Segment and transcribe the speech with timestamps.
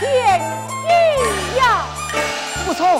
[0.00, 0.40] 天
[0.88, 1.84] 地呀
[2.66, 2.98] 我操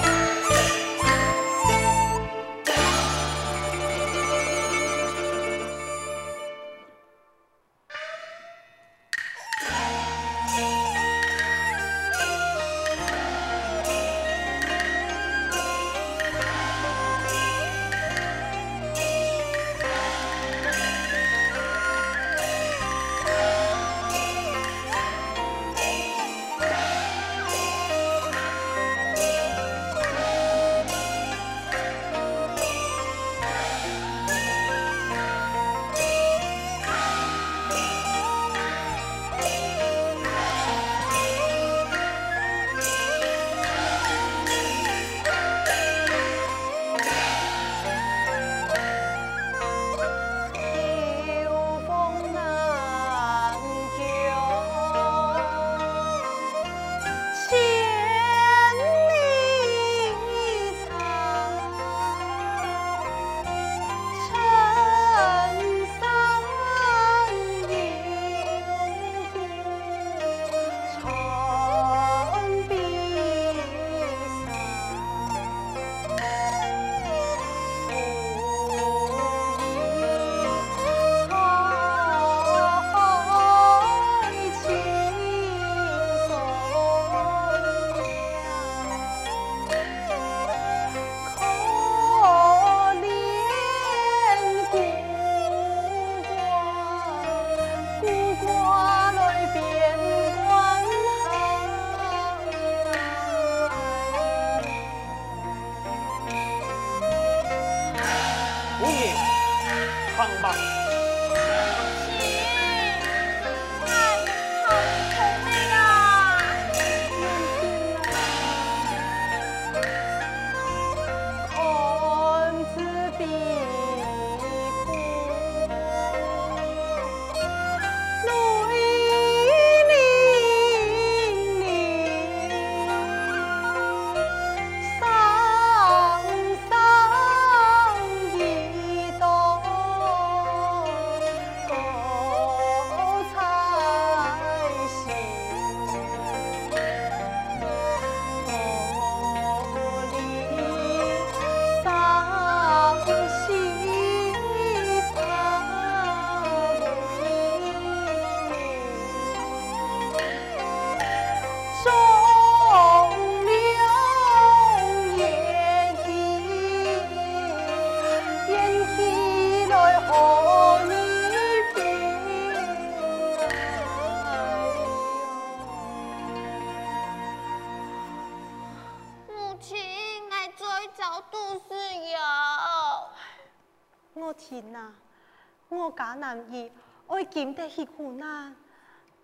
[187.30, 188.54] 金得起苦难，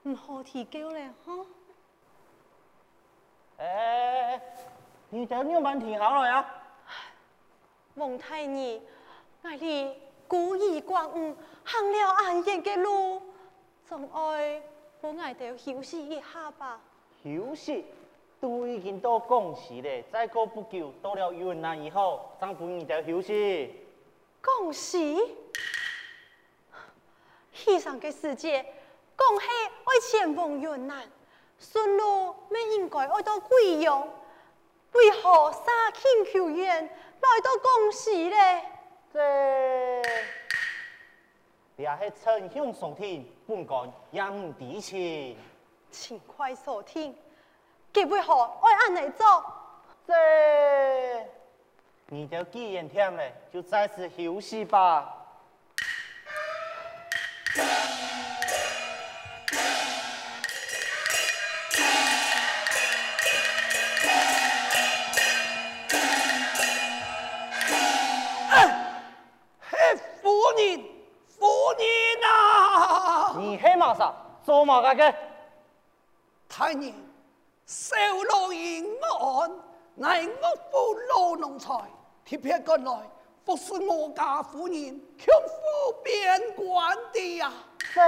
[0.03, 1.45] 唔好提高咧，嗬！
[3.59, 4.41] 哎，
[5.11, 6.47] 你等你慢停好了呀。
[7.95, 8.83] 蒙太尼，
[9.43, 9.93] 我哋
[10.29, 13.23] 孤儿寡母行了暗夜嘅路，
[13.87, 14.63] 总爱
[15.01, 16.81] 帮我哋休息一下吧。
[17.25, 17.87] 休息
[18.39, 23.83] 都已经到公时咧，再过不久到了云南以后，丈夫你哋休息。
[24.43, 24.99] 公时？
[27.65, 28.63] 地上嘅世界，
[29.17, 29.47] 讲起
[29.85, 31.03] 爱前往云南，
[31.59, 34.07] 顺路咪应该爱到贵阳，
[34.93, 38.63] 为何三庆求怨来到广西咧？
[39.13, 40.03] 这
[41.77, 45.37] 也系陈兄所听，本官也唔知情。
[45.91, 47.17] 请快收听，
[47.93, 49.45] 佢为何爱按嚟做？
[50.07, 50.15] 这
[52.09, 55.26] 你就既然听了，就再次休息吧。
[74.47, 75.15] 做嘛个个？
[76.49, 76.95] 太爷，
[77.67, 77.97] 少
[78.31, 79.51] 老银案，
[79.97, 80.31] 乃岳
[80.71, 81.75] 父老奴才，
[82.25, 82.93] 特别赶来
[83.45, 87.53] 服侍我家夫人，强赴边关的呀。
[87.81, 88.01] 是。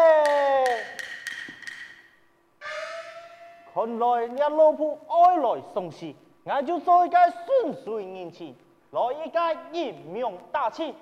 [3.74, 6.14] 看来你老婆爱来送喜，
[6.44, 8.56] 我就做一个顺水人情，
[8.92, 10.94] 来一个英明大器。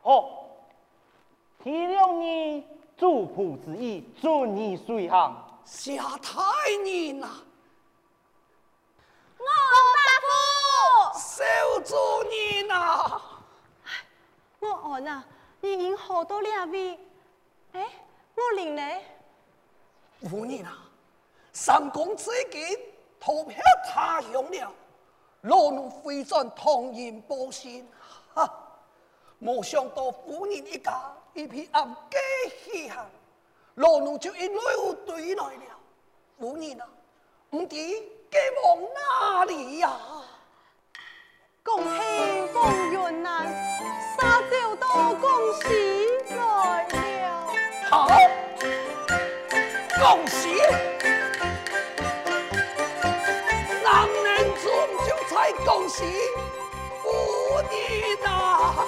[0.00, 0.46] 好，
[1.62, 2.66] 体谅你
[3.02, 5.36] 主仆之意，遵你随行。
[5.64, 6.40] 下太
[6.84, 7.28] 年呐，
[9.38, 9.44] 我
[9.96, 11.42] 大夫，少
[11.80, 11.96] 主
[12.30, 13.20] 人呐，
[14.60, 15.24] 我儿啊，
[15.60, 16.96] 你应好多两位，
[17.72, 17.88] 哎，
[18.36, 18.82] 我领呢？
[20.30, 20.78] 夫人啊，
[21.52, 22.78] 三公最近
[23.18, 24.72] 投票他乡了，
[25.40, 27.84] 老奴非常同人报信，
[28.32, 28.48] 哈，
[29.40, 32.18] 没想到夫人一家一批暗家
[32.64, 33.10] 稀罕。
[33.76, 35.78] 老奴就因来有对来了，
[36.38, 36.86] 夫人啊，
[37.50, 37.76] 唔知
[38.30, 39.90] 该往哪里呀？
[41.62, 41.88] 恭喜
[42.52, 43.46] 凤云南，
[44.18, 45.30] 三朝到恭
[45.62, 45.68] 喜
[46.34, 46.84] 来
[47.22, 47.46] 了。
[47.88, 48.08] 好，
[49.98, 50.58] 恭喜！
[53.82, 54.64] 男人终
[55.06, 56.04] 究才恭喜
[57.00, 57.08] 夫
[57.70, 58.86] 人啊！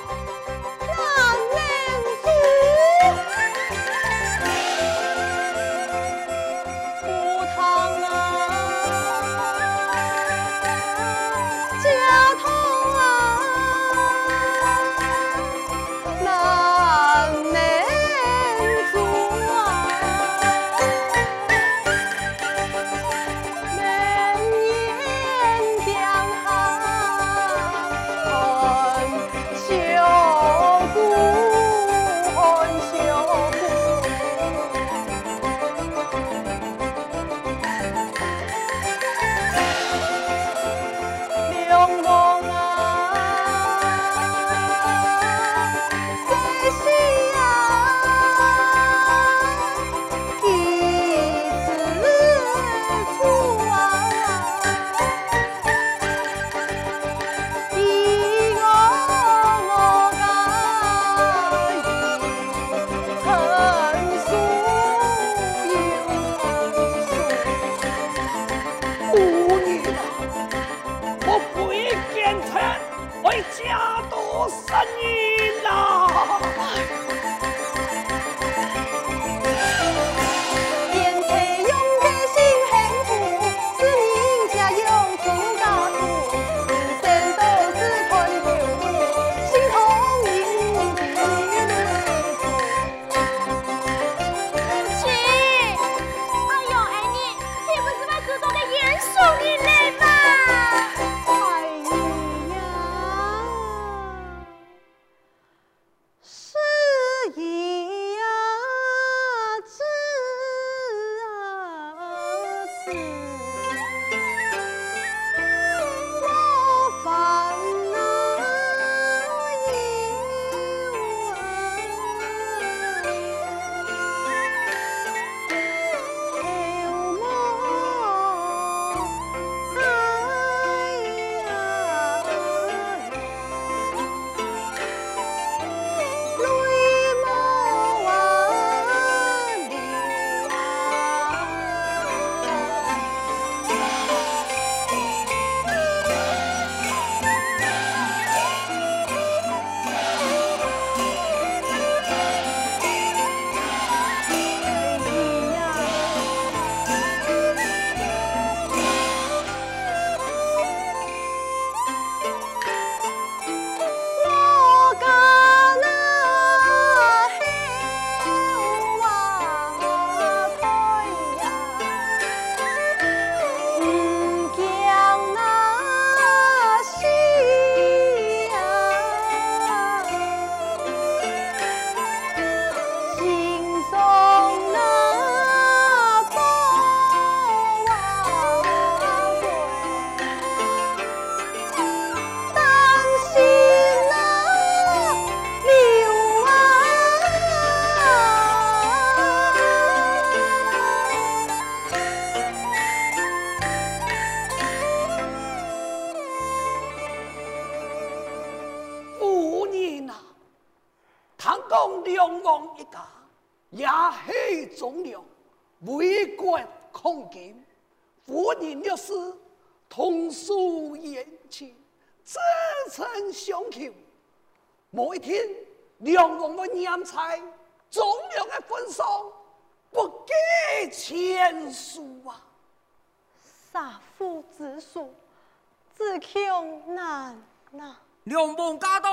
[235.94, 237.36] 自强难
[237.70, 237.96] 呐。
[238.24, 239.10] 两王驾到。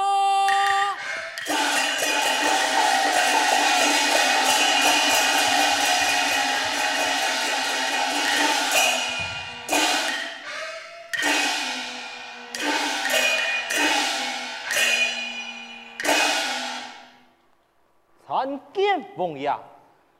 [18.27, 19.53] 参见王爷，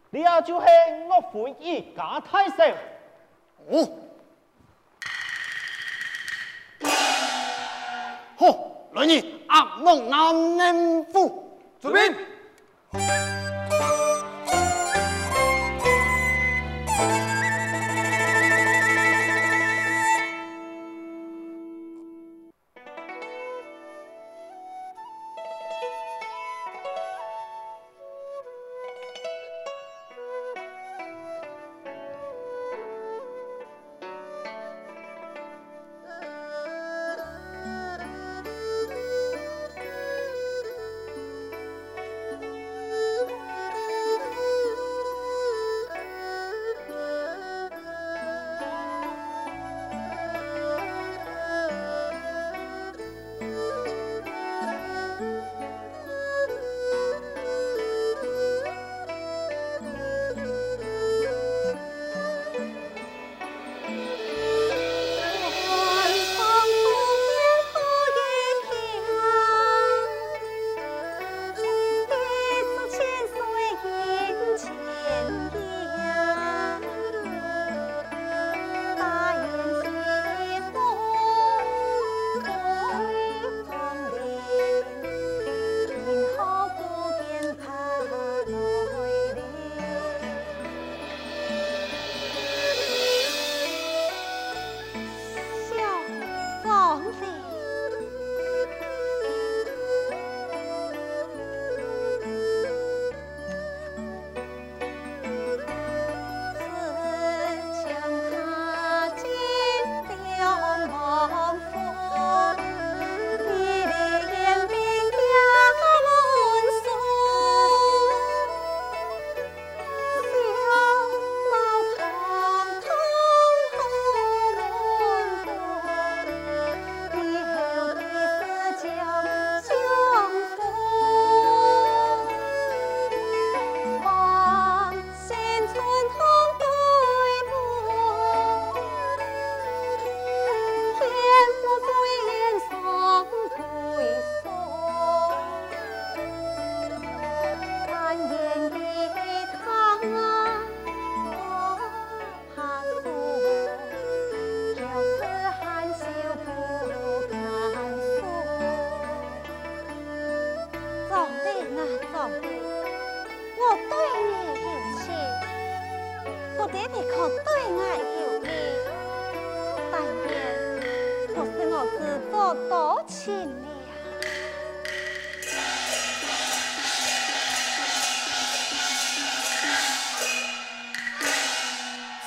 [0.09, 0.67] 你也就是
[1.09, 2.55] 我府一家太守。
[3.69, 3.89] 哦，
[8.41, 8.57] 好，
[8.93, 11.59] 来人，押往南宁府。
[11.79, 12.01] 遵命。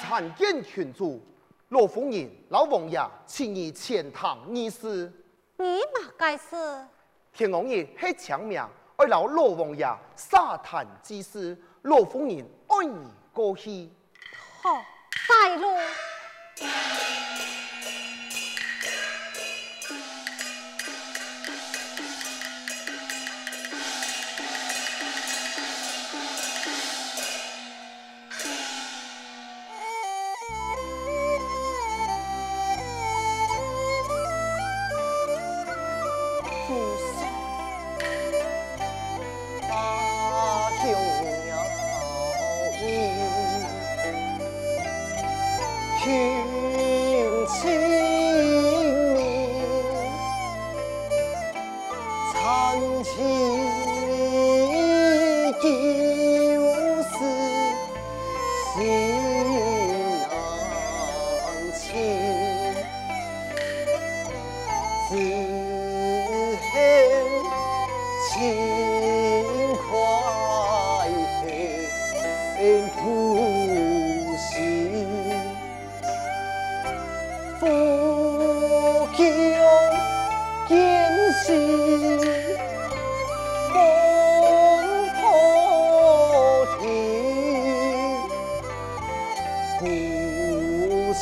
[0.01, 1.21] 参见群主，
[1.69, 5.13] 罗夫人、老王爷，请你前堂议事。
[5.59, 6.87] 你嘛该是？
[7.33, 8.59] 天王爷系抢命，
[8.97, 12.39] 爱老罗王爷沙坛之事，罗夫人
[12.69, 13.91] 爱你过去。
[14.63, 14.83] 好，
[15.29, 15.67] 带路。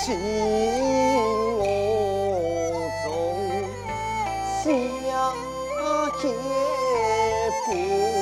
[0.05, 0.17] 今
[1.59, 1.63] 我
[3.05, 3.07] 种
[4.65, 4.69] 下
[6.21, 6.23] 劫
[7.65, 8.22] 不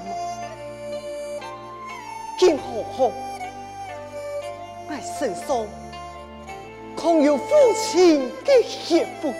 [0.00, 0.12] 吗？
[2.40, 3.10] 更何况，
[4.88, 5.66] 爱身上
[6.94, 9.34] 空有父亲的血脉，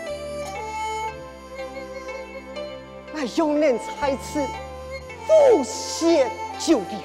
[3.14, 4.44] 爱永年在此
[5.26, 6.98] 父血旧烈。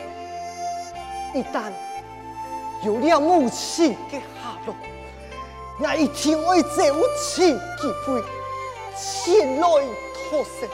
[1.35, 1.71] 一旦
[2.83, 4.75] 有了母亲的下落，
[5.79, 6.69] 那一定会走
[7.21, 8.23] 亲几回。
[8.95, 9.67] 前来
[10.29, 10.69] 托生，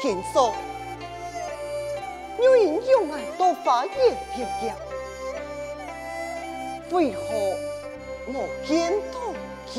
[0.00, 0.40] 现在
[2.40, 3.92] 有人用爱多发言
[4.32, 4.72] 条件，
[6.92, 7.18] 为何
[8.28, 9.18] 我见到
[9.66, 9.72] 他？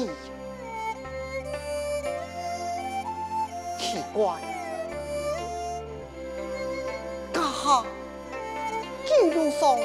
[3.77, 4.35] 奇怪，
[7.33, 7.85] 家下
[9.05, 9.79] 一路上。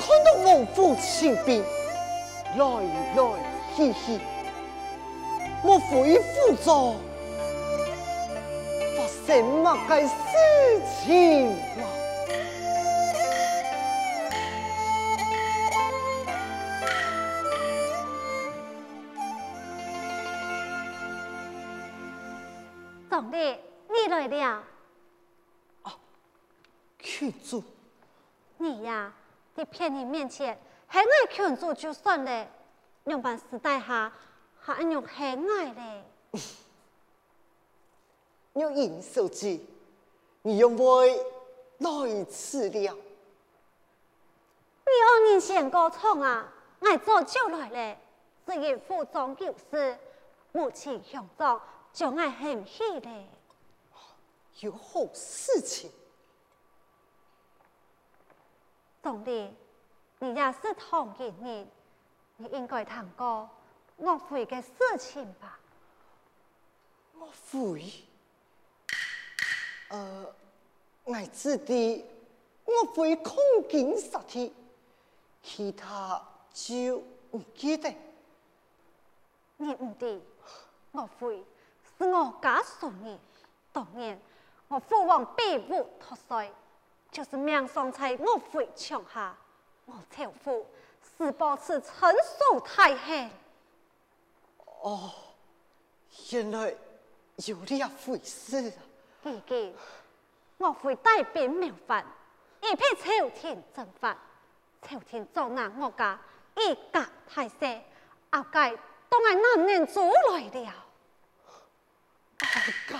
[0.00, 1.62] 看到王府前边
[2.56, 2.64] 来
[3.14, 3.22] 来
[3.76, 4.18] 去去，
[5.62, 6.96] 莫非府中
[9.10, 10.12] 发生乜个事
[11.04, 11.82] 情吗？
[23.08, 24.64] 总理，你来了。
[25.82, 25.92] 啊，
[26.98, 27.62] 郡主，
[28.58, 29.12] 你呀。
[29.52, 32.46] 在骗人面前，还爱劝阻就算了，
[33.04, 34.12] 用办时代下
[34.58, 36.04] 还用很爱嘞。
[38.54, 39.66] 有尹书记，
[40.42, 41.16] 你用会
[41.78, 42.96] 来此了？
[44.84, 47.96] 你二人先告状啊，我早就来了。
[48.46, 49.96] 只因府中有事，
[50.50, 51.60] 母亲相撞，
[51.92, 53.28] 就爱很气嘞。
[54.60, 55.90] 有好事情。
[59.02, 59.54] 总理，
[60.18, 61.68] 你也是同一人，
[62.36, 63.48] 你应该谈过
[63.98, 65.58] 岳飞的事情吧？
[67.14, 68.04] 岳飞，
[69.90, 70.26] 呃，
[71.04, 72.04] 我知道岳
[72.94, 73.36] 飞空
[73.68, 74.52] 经杀体，
[75.42, 76.20] 其他
[76.52, 76.96] 就
[77.32, 77.94] 唔记得。
[79.58, 80.20] 你唔知
[80.92, 81.44] 岳飞
[81.98, 83.18] 是我家属你，
[83.72, 84.20] 当年
[84.68, 86.50] 我父王逼我脱罪。
[87.12, 89.36] 就是命丧在岳飞枪下，
[89.84, 90.64] 我舅父
[91.18, 93.28] 是保持陈数太狠，
[94.80, 95.10] 哦，
[96.30, 96.72] 原来
[97.46, 98.78] 有这回事啊！
[100.58, 102.04] 我会带兵谋反，
[102.60, 104.16] 一片朝廷征伐，
[104.82, 106.18] 朝廷捉拿我家
[106.56, 107.82] 一家太细，
[108.30, 108.78] 后届
[109.08, 110.72] 都系男人做来了。
[112.40, 112.46] 后
[112.88, 112.98] 届，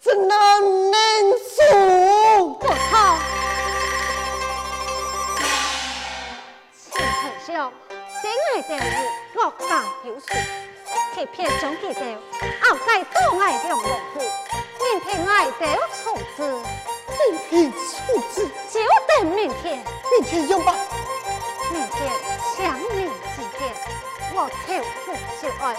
[0.00, 0.92] 这男人
[1.56, 1.64] 做，
[2.60, 3.18] 我操！
[6.76, 7.12] 请丞
[7.46, 7.72] 相，
[8.20, 8.70] 今日的
[9.34, 10.26] 我家有事，
[11.14, 12.00] 贴片将记得
[12.60, 14.20] 后届都爱两王府，
[14.92, 16.42] 明天爱得处置，
[17.30, 18.78] 明天处置，就
[19.08, 20.76] 等明天，明天用吧。
[21.70, 22.12] 明天
[22.54, 23.74] 想你几天，
[24.34, 25.74] 我求父就爱，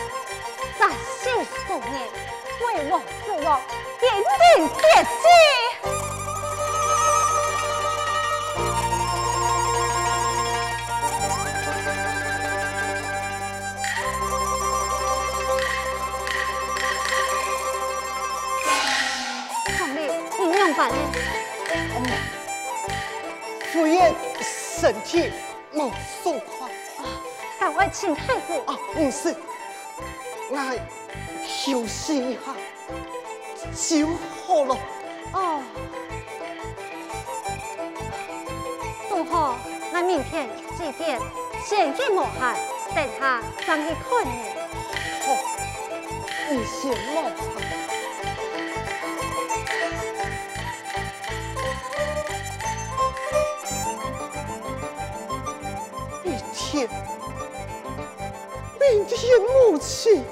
[0.79, 1.29] 在小
[1.67, 2.09] 数年
[2.65, 3.61] 为我父王
[3.99, 4.11] 点
[4.57, 6.12] 点结迹。
[24.83, 25.31] 身体
[25.73, 25.89] 冇
[26.21, 26.67] 松快
[26.97, 27.07] 啊，
[27.57, 28.77] 赶快请太傅啊！
[28.97, 29.33] 唔是，
[30.49, 30.77] 我
[31.47, 32.53] 休息一下
[33.73, 34.05] 就
[34.45, 34.77] 好了。
[35.31, 35.63] 哦，
[39.09, 39.57] 都好，
[39.93, 41.17] 那明天几点
[41.65, 42.57] 先给我喊，
[42.93, 44.51] 等他上去看你。
[45.25, 45.37] 好，
[46.49, 47.31] 你先落
[56.73, 56.89] 天。
[58.79, 59.19] 明天
[59.69, 60.23] 母亲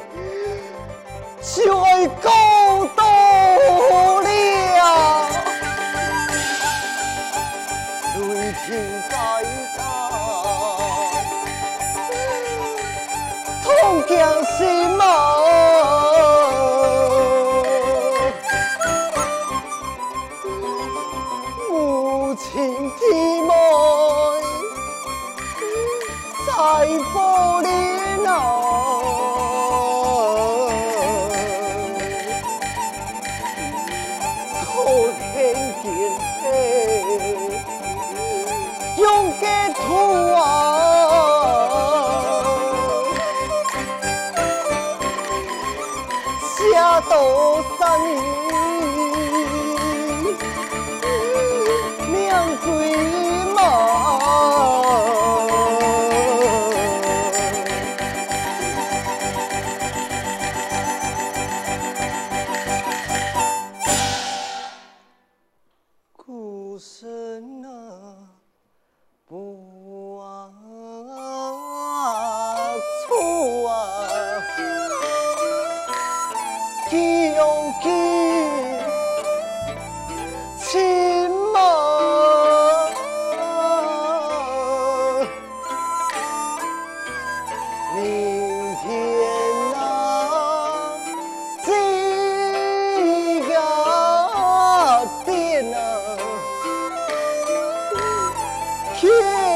[99.04, 99.51] Yeah!